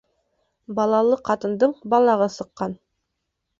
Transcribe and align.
Балалы 0.79 1.19
ҡатындың 1.29 1.77
балағы 1.95 2.31
сыҡҡан. 2.39 2.77